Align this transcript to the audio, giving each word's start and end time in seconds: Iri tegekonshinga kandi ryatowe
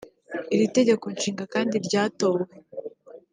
Iri 0.53 0.67
tegekonshinga 0.75 1.43
kandi 1.53 1.75
ryatowe 1.85 2.41